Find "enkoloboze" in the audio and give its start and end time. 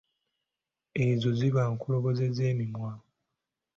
1.69-2.25